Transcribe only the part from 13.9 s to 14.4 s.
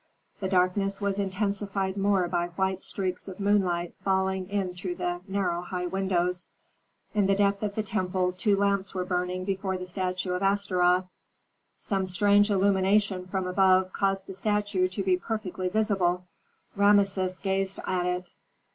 caused the